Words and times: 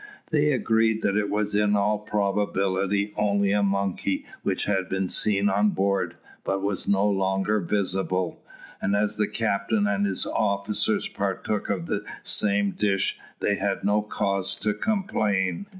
They 0.31 0.51
agreed 0.51 1.03
that 1.03 1.15
it 1.15 1.29
was 1.29 1.53
in 1.53 1.75
all 1.75 1.99
probability 1.99 3.13
only 3.17 3.51
a 3.51 3.61
monkey 3.61 4.25
which 4.41 4.65
had 4.65 4.89
been 4.89 5.07
seen 5.07 5.47
on 5.47 5.69
board, 5.69 6.15
but 6.43 6.63
was 6.63 6.87
no 6.87 7.07
longer 7.07 7.59
visible; 7.59 8.41
and 8.81 8.95
as 8.95 9.17
the 9.17 9.27
captain 9.27 9.85
and 9.85 10.07
his 10.07 10.25
officers 10.25 11.07
partook 11.07 11.69
of 11.69 11.85
the 11.85 12.03
same 12.23 12.71
dish, 12.71 13.19
they 13.41 13.57
had 13.57 13.83
no 13.83 14.01
cause 14.01 14.55
to 14.55 14.73
complain. 14.73 15.67